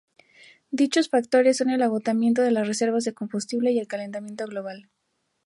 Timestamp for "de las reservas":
2.41-3.03